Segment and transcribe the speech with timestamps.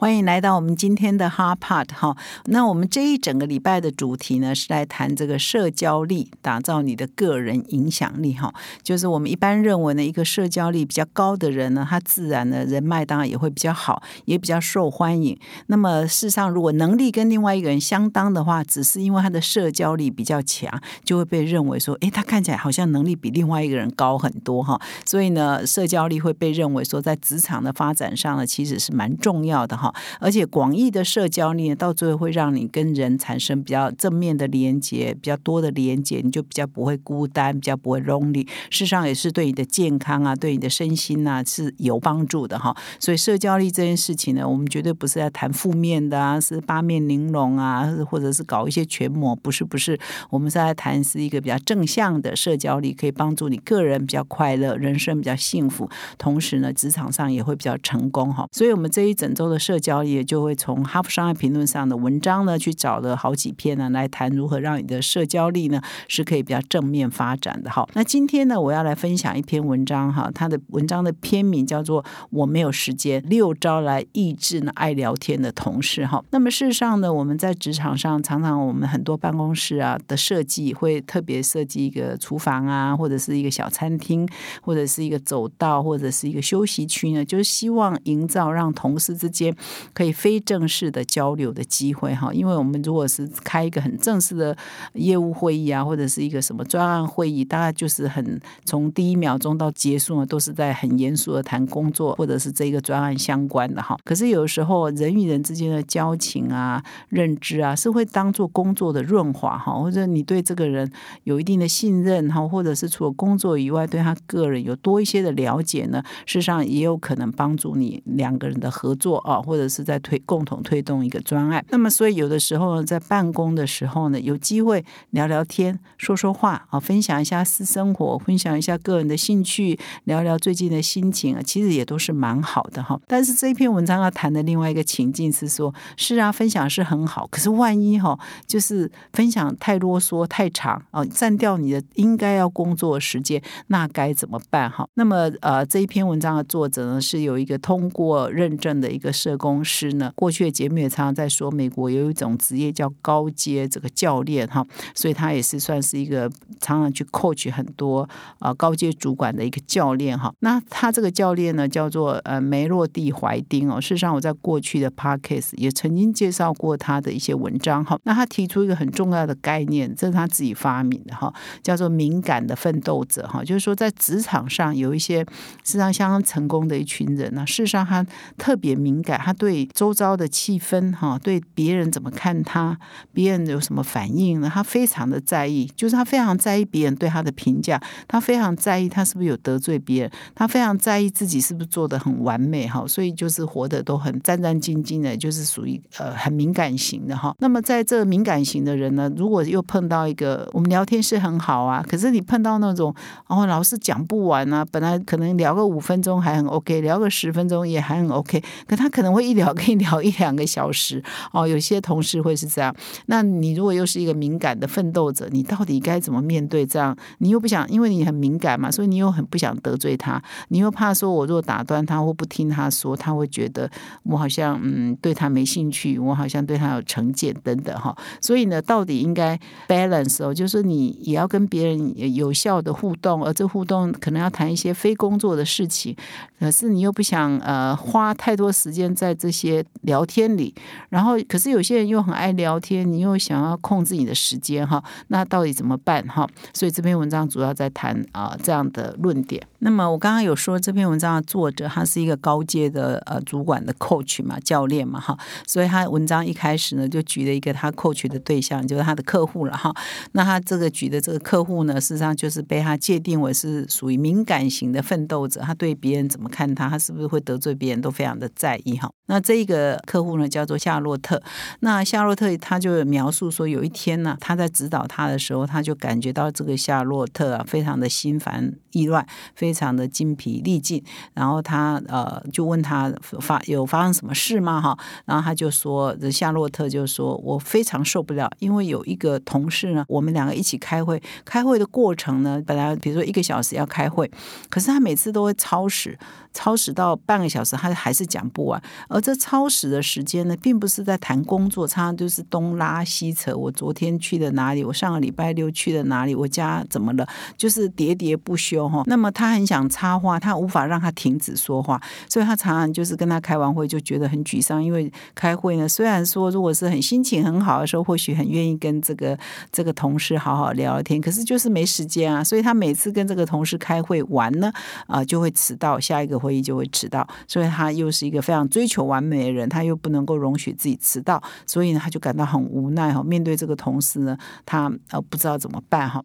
[0.00, 2.16] 欢迎来到我们今天的 Hard Part 哈。
[2.46, 8.50] 那我们这一整个礼拜的主题呢，是来谈这个社交力，打造你的个人影响力哈。
[8.82, 15.38] 就是我们一般认为呢，一个社交力比较高的人呢，他自然的人脉当然也会比较好，也比较受欢迎。
[15.66, 24.80] 那么事实上，如果能力跟另外一个人相当的话，只是因为他的社交力比较强，就会被认为说，诶，他看起来好像能力比另外一个人高很多哈。
[25.04, 29.89] 所以呢，社交力会被认为说，在职场的发展上呢，其实是蛮重要的哈。
[30.18, 38.46] 而且广义的社交力到最后会让你跟人产生比较正面的连接，比较多的连接，你就比较不会孤单，比较不会 lonely。
[38.70, 42.76] 事实上也是对你的健康啊，对你的身心啊是有帮助的哈。
[42.98, 58.46] 所以社交力这件事情呢，我们绝对不是在谈负面的啊，是八面玲珑啊，或者是搞一些权谋，不是不是，我们是在谈是一个比较正向的社交力，可以帮助你个人比较快乐，人生比较幸福，同时呢，职场上也会比较成功哈。
[58.52, 60.04] 所以我们这一整周的社交。
[60.10, 67.70] 也就会从《哈佛商业评论》上的文章呢，去找了好几篇呢，来谈如何让你的社交力呢是可以比较正面发展的。
[67.70, 76.22] 哈，那今天呢，我要来分享一篇文章哈，它的文章的篇名叫做《我没有时间六招来抑制呢爱聊天的同事》哈。
[76.30, 84.28] 那么事实上呢，我们在职场上常常我们很多办公室啊的设计会特别设计一个厨房啊，或者是一个小餐厅，
[84.62, 89.54] 或者是一个走道，或者是一个休息区呢，就是希望营造让同事之间。
[89.92, 94.56] 可以非正式的交流的机会哈，因为我们如果是开一个很正式的
[94.94, 103.96] 业务会议啊，或者是一个什么专案会议，大概就是很从第一秒钟到结束呢，都是在很严肃的谈工作或者是这个专案相关的哈。
[104.04, 110.90] 可是有时候人与人之间的交情啊、认知啊，是会当做工作的润滑哈，或者你对这个人
[111.24, 119.80] 有一定的信任哈，或者是除了工作以外，对他个人有多一些的了解呢，事实上也有可能帮助你两个人的合作啊，或者是。
[119.90, 133.00] 在推共同推动一个专案，那么所以有的时候在办公的时候呢，有机会聊聊天、说说话啊，分享一下私生活，分享一下个人的兴趣，聊聊最近的心情啊，其实也都是蛮好的哈。
[133.08, 138.16] 但是这一篇文章要谈的另外一个情境是说，是啊，分享是很好，可是万一哈，
[138.46, 144.86] 就是分享太啰嗦、太长啊，占掉你的应该要工作时间，那该怎么办哈？
[144.94, 156.30] 那么呃，这一篇文章的作者呢，是有一个通过认证的一个社工公司呢，过去的节目也常常在说，美国有一种职业叫高阶这个教练哈，所以他也是算是一个
[156.60, 160.32] 常常去 coach 很多啊高阶主管的一个教练哈。
[160.40, 163.80] 那他这个教练呢，叫做呃梅洛蒂怀丁哦。
[163.80, 167.98] 事实上，我在过去的 podcast 也曾经介绍过他的一些文章哈。
[168.04, 171.32] 那他提出一个很重要的概念，这是他自己发明的哈，
[171.62, 173.42] 叫做敏感的奋斗者哈。
[173.42, 175.24] 就是说，在职场上有一些
[175.64, 178.06] 事实上相当成功的一群人呢，事实上他
[178.36, 182.76] 特别敏感，他对周遭的气氛，哈，对别人怎么看他，
[183.12, 184.50] 别人有什么反应呢？
[184.52, 197.32] 他非常的在意，就是他非常在意别人对他的评价，他非常在意他是不是有得罪别人，他非常在意自己是不是做的很完美，哈，所以就是活得都很战战兢兢的，就是属于呃很敏感型的哈。
[197.38, 202.92] 那么在这敏感型的人呢，如果又碰到一个我们聊天是很好啊，可是你碰到那种
[203.28, 209.50] 哦老是讲不完啊，本来可能聊个五分钟还很 OK，聊个十分钟也还很 OK，可他可能会一聊。
[209.60, 212.74] 可以聊一两个小时哦，有些同事会是这样。
[213.06, 216.96] 那你如果又是一个敏感的奋斗者，你到底该怎么面对这样？
[217.18, 223.70] 你又不想，因为你很敏感嘛，所以你又很不想得罪他，你又怕说，我如果打断他或不听他说，他会觉得
[224.04, 227.94] 我好像嗯对他没兴趣，我好像对他有成见等等哈。
[228.20, 229.38] 所以呢，到底应该
[229.68, 235.94] balance 哦，就是你也要跟别人有效的互动，而这互动可能要谈一些非工作的事情，
[236.38, 239.64] 可是你又不想呃花太多时间在在这些。
[239.82, 240.54] 聊天里，
[240.90, 246.28] 然后可是有些人又很爱聊天，你又想要控制你的时间哈，那到底怎么办哈？
[246.52, 249.42] 所以这篇文章主要在谈啊这样的论点。
[249.60, 259.74] 那么我刚刚有说这篇文章的作者他是一个高阶的呃主管的 coach 嘛教练嘛哈，所以他文章一开始呢就举了一个他 coach 的对象就是他的客户了哈。
[260.12, 268.90] 那他这个举的这个客户呢，事实上就是被他界定为是属于敏感型的奋斗者，他对别人怎么看他，他是不是会得罪别人都非常的在意哈。
[269.10, 271.20] 那这一个客户呢叫做夏洛特。
[271.58, 279.04] 那夏洛特他就描述说，有一天呢，他在指导他的时候，他就感觉到这个夏洛特啊，非常的心烦意乱，
[279.34, 280.80] 非常的精疲力尽。
[281.12, 284.60] 然后他呃就问他发有发生什么事吗？
[284.60, 294.08] 哈，然后他就说，夏洛特就说我非常受不了，因为有一个同事呢，我们两个一起开会，开会的过程呢，本来比如说一个小时要开会，
[294.48, 295.98] 可是他每次都会超时。
[296.32, 298.62] 超时到半个小时，他还是讲不完。
[298.88, 303.36] 而这超时的时间呢，并不是在谈工作，常常就是东拉西扯。
[303.36, 304.62] 我昨天去了哪里？
[304.62, 306.14] 我上个礼拜六去了哪里？
[306.14, 307.04] 我家怎么了？
[307.36, 308.84] 就是喋喋不休哈。
[308.86, 314.62] 那么他很想插话，他无法让他停止说话，所以他常常就是跟他开完会就觉得很沮丧。
[314.62, 319.18] 因为开会呢，虽然说如果是很心情很好的时候，或许很愿意跟这个
[319.50, 322.22] 这个同事好好聊聊天，可是就是没时间啊。
[322.22, 324.52] 所以他每次跟这个同事开会完呢，
[324.86, 326.20] 啊，就会迟到下一个。
[326.20, 333.02] 会议就会迟到，所以他又是一个非常追求完美的人，他又不能够容许自己迟到，所以呢，他就感到很无奈哈。
[333.02, 336.02] 面对这个同事呢，他呃不知道怎么办哈。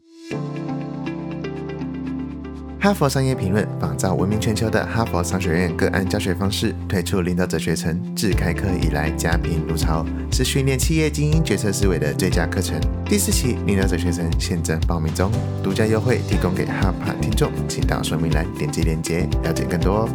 [2.78, 12.80] 哈佛商业评论仿照闻名全球的哈佛商学院个案教学方式，推出领导者学程，自开课以来家贫如潮，是训练企业精英决策思维的最佳课程。
[13.04, 15.32] 第四期领导者学程现正报名中，
[15.64, 20.08] 独家优惠提供给哈帕听众，请到说明栏点击链接了解更多。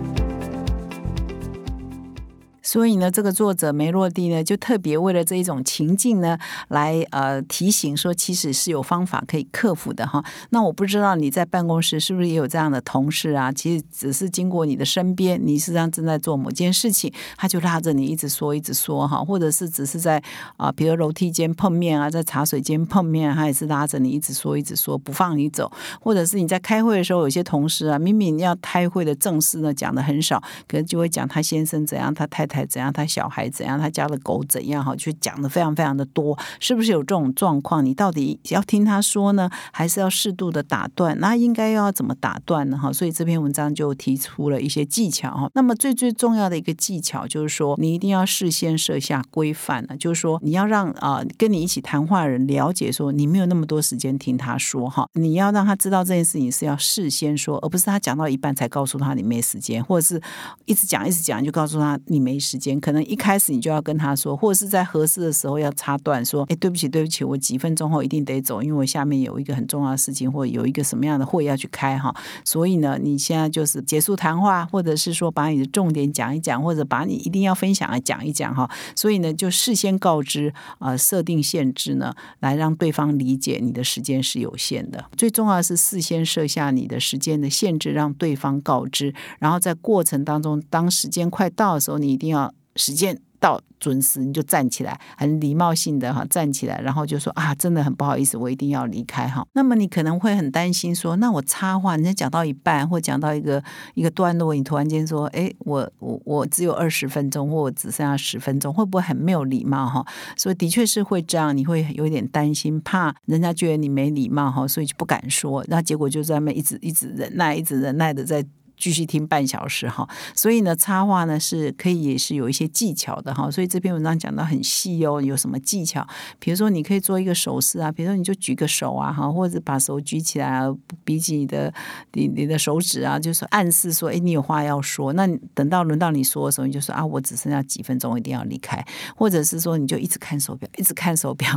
[2.70, 6.38] 所以呢，这个作者梅洛蒂呢，就特别为了这一种情境呢，
[6.69, 10.25] 来呃提醒说，其实是有方法可以克服的哈。
[10.50, 13.50] 那我不知道你在办公室是不是也有这样的同事啊？
[13.50, 20.22] 其实只是经过你的身边，你实际上正在做某件事情，他就拉着你一直说一直说哈，或者是只是在
[20.56, 25.69] 啊，比如楼梯间碰面啊，在茶水间碰面，他也是拉着你一直说一直说，不放你走。
[26.00, 32.60] 或者是你在开会的时候，有些同事啊，明明要开会的正事呢讲的很少，可能就会讲他先生怎样，他太太。
[32.67, 32.93] 怎样？
[32.93, 33.79] 他小孩怎样？
[33.79, 34.85] 他家的狗怎样？
[34.85, 37.85] 哈，就讲的非常非常的多，是不是有这种状况？
[37.85, 41.19] 你到底要听他说呢，还是要适度的打断？
[41.19, 42.79] 那应该要怎么打断呢？
[42.79, 45.51] 哈，所以这篇文章就提出了一些技巧哈。
[45.55, 60.21] 那么最最重要的一个技巧就是说，你一定要事先设下规范呢，就是说你要让啊跟你一起谈话的人了解说，你没有那么多时间听他说哈，你要让他知道这件事情是要事先说，而不是他讲到一半才告诉他你没时间，或者是
[60.67, 62.50] 一直讲一直讲就告诉他你没时。
[62.50, 72.12] 时间可能一开始你就要跟他说，或者是在合适的时候要插断说：“哎，对不起，对不起，我几分钟后一定得走，因为我下面有一个很重要的事情，或者有一个什么样的会要去开哈。”
[72.44, 78.69] 所以呢，你现在就是结束谈话，或者是说把你的重点讲一讲，或者把你一定要分享的讲一讲哈。
[78.96, 85.05] 所以呢，就事先告知啊，设定限制呢，来让对方理解你的时间是有限的。
[85.17, 92.40] 最重要是事先设下你的时间的限制，让对方告知，然后在过程当中，当时间快到的时候，你一定要。
[92.81, 99.47] 时间到准时，你就站起来，很礼貌性的哈站起来，然后就说啊，真的很不好意思，我一定要离开哈。
[99.53, 103.62] 那么你可能会很担心说，那我插话，人家讲到一半或讲到一个
[103.94, 110.05] 一个段落，你突然间说，哎，我我我只有二十分钟，或我只剩下十分钟，会不会很没有礼貌哈？
[110.37, 118.44] 所以的确是会这样，你会有点担心，怕人家觉得你没礼貌哈，所以就不敢说，那结果就在那一直一直忍耐，一直忍耐的在。
[118.81, 126.05] 继续听半小时哈，所以呢，插话呢是可以也是有一些技巧的哈，所以这篇文章讲的很细哦，有什么技巧？
[126.38, 130.75] 比如说你可以做一个手势啊，比如说你就举个手啊哈，或者把手举起来啊，
[131.05, 131.73] 比起你的
[132.15, 135.12] 你你的手指啊，就是暗示说，哎，你有话要说。
[135.12, 138.82] 那等到轮到你说的时候，你就说啊，我只剩下几分钟，一定要离开，
[139.15, 141.51] 或者是说你就一直看手表，一直看手表。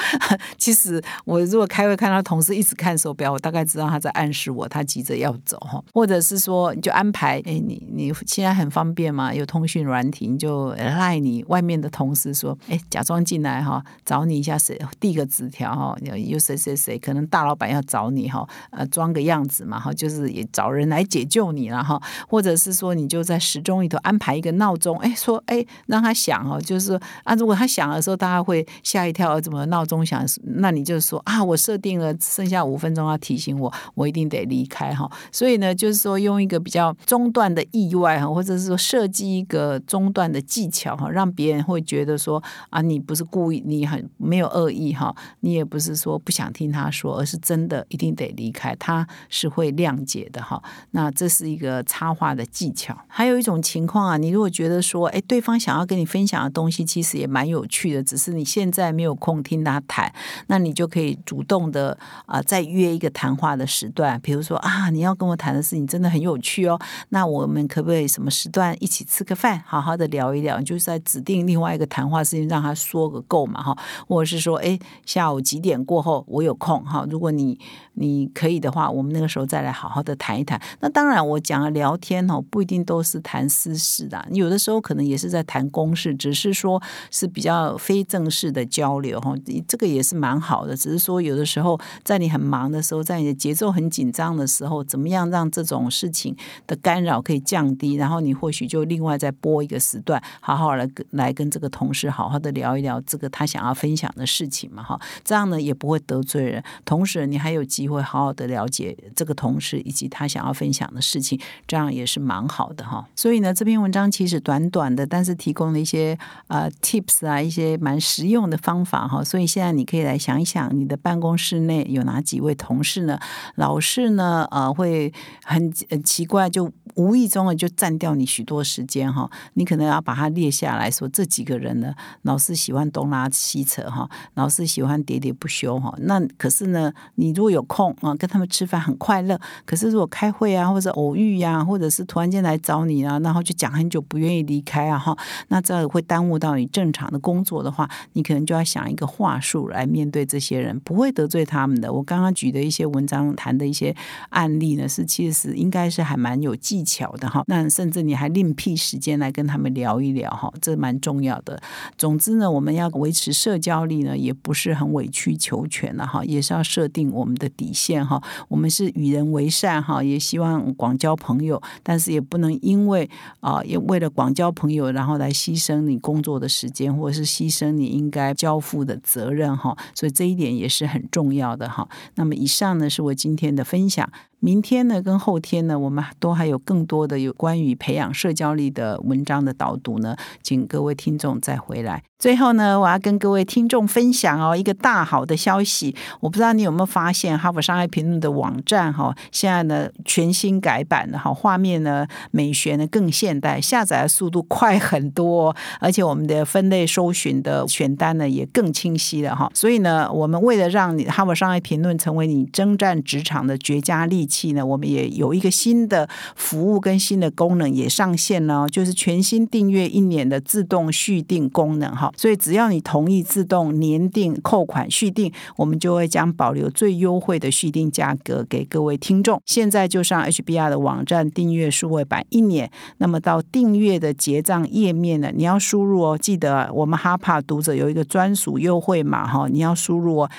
[0.58, 5.58] 其实我如果开会看到同事一直看手表，我大概知道他在暗示我他急着要走，
[5.94, 6.65] 或者是说。
[6.74, 9.32] 你就安排，哎，你你现在很方便嘛？
[9.32, 30.24] 有通讯软体，你就赖你外面的同事说，哎，假装进来哈，找你一下谁递个纸条哈，有谁谁谁，可能大老板要找你哈，呃，装个样子嘛哈，就是也找人来解救你了哈，或者是说你就在时钟里头安排一个闹钟，哎，说哎让他响哦，就是说啊，如果他响的时候，大家会吓一跳，怎么闹钟响？
[30.42, 35.10] 那你就说啊，我设定了剩下五分钟要提醒我，我一定得离开哈。
[35.30, 36.55] 所以呢，就是说用一个。
[36.58, 50.62] 比较中断的意外哈，或者是说设计一个中断的技巧哈，让别人会觉得说啊，你不是故意，你很没有恶意哈，你也不是说不想听他说，而是真的一定得离开，他是会谅解的哈。
[50.92, 52.96] 那这是一个插话的技巧。
[53.08, 60.12] 还有一种情况啊，你如果觉得说，哎，对方想要跟你分享的东西其实也蛮有趣的，只是你现在没有空听他谈，
[60.46, 66.36] 那你就可以主动的啊，再约一个谈话的时段，比如说啊，你要跟我谈的事情真的很有。
[66.46, 66.78] 趣哦。
[67.08, 70.60] 那我们可不可以什么时段一起吃个饭，好好的聊一聊？
[70.60, 73.76] 就是在指定另外一个谈话时间，让他说个够嘛哈，
[74.06, 77.04] 或者是说，哎，下午几点过后我有空哈？
[77.10, 77.58] 如果你
[77.94, 80.60] 你可以的话，我们那个时候再来好好的谈一谈。
[80.80, 89.34] 那当然，我讲了聊天哦，不一定都是谈私事的，有的时候可能也是在谈公事，只是说是比较非正式的交流哈。
[89.66, 96.25] 这个也是蛮好的，只是说有的时候在你很忙的时候，在你的节奏很紧张的时候，怎么样让这种事情
[96.66, 97.94] 的干扰可以降低？
[97.94, 104.98] 然后你或许就另外再拨一个时段，好好来跟来跟这个同事好好的聊一聊这个他想要分享的事情嘛哈。
[105.22, 113.06] 这样呢也不会得罪人，同时你还有机会好好的了解这个同事以及他想要分享的事情，这样也是蛮好的哈。
[113.14, 116.18] 所以呢，这篇文章其实短短的，但是提供了一些
[116.48, 119.22] 呃 tips 啊，一些蛮实用的方法哈。
[119.22, 123.18] 所以现在你可以来想一想，你的办公室内有哪几位同事呢？
[123.56, 125.12] 老是呢呃会
[125.44, 129.30] 很很奇怪，就无意中的就占掉你许多时间哈。
[129.52, 135.94] 你可能要把它列下来说，这几个人呢，老是喜欢东拉西扯哈，老是喜欢喋喋不休哈。
[136.00, 139.38] 那可是呢，你如果有空啊，跟他们吃饭很快乐。
[139.66, 145.14] 可是如果开会啊，或者偶遇呀，或者是突然间来找你啊，然后就讲很久不愿意离开啊哈，
[145.48, 151.92] 那这会耽误到你正常的工作的话，你可能就要想一个话术来面对这些人，不会得罪他们的。
[151.92, 153.94] 我刚刚举的一些文章谈的一些
[154.30, 157.42] 案例呢，是其实应该是还蛮有技巧的哈。
[157.48, 161.60] 那甚至你还另辟时间来跟他们聊一聊哈，这蛮重要的。
[161.98, 168.22] 总之呢，我们要维持社交力呢，也不是很委曲求全了哈，也是要设定我们的底线哈。
[168.48, 173.10] 我们是与人为善哈，也希望广交朋友，但是也不能因为
[173.40, 179.76] 啊，也为了广交朋友，然后来牺牲你工作的时间，或者是牺牲你应该交付的责任哈。
[179.94, 181.88] 所以这一点也是很重要的哈。
[182.14, 184.08] 那么以上呢，是我今天的分享。
[184.46, 192.04] 明天呢，跟后天呢，我们都还有更多的有关于培养社交力的文章的导读呢，请各位听众再回来。
[192.16, 195.94] 最后呢，我要跟各位听众分享哦，一个大好的消息。
[196.20, 209.50] 我不知道你有没有发现，《哈佛商业评论》的网站哈，现在呢全新改版的哈，画面呢美学呢更现代，下载的速度快很多，而且我们的分类搜寻的选单呢也更清晰了哈。
[209.52, 222.12] 所以呢，我们为了让你《哈佛商业评论》成为你征战职场的绝佳利器呢，我们也有一个新的服务跟新的功能也上线了，就是全新订阅一年的自动续订功能哈。
[222.16, 229.40] 所以只要你同意自动年订扣款续订，我们就会将保留最优惠的续订价格给各位听众。
[229.46, 240.30] 现在就上 HBR 的网站订阅数位版一年，那么到订阅的结账页面呢，你要输入哦，记得我们哈帕读者有一个专属优惠码哈，你要输入哦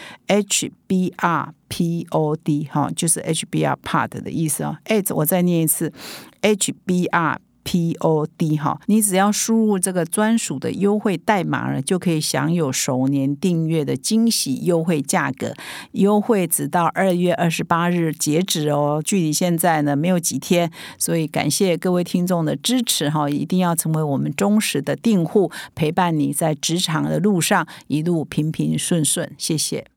[0.88, 4.78] b r p o d 哈，就是 HBR Pod 的意思哦。
[4.86, 5.94] 哎，我再念一次
[6.42, 7.38] HBR。
[7.70, 15.54] P O D 哈，你只要输入这个专属的优惠代码呢，就可以享有首年订阅的惊喜优惠价格。
[15.92, 29.97] 优惠直到二月二十八日截止哦，距离现在呢没有几天，所以感谢各位听众的支持哈，一定要成为我们忠实的订户，陪伴你在职场的路上一路平平顺顺，谢谢。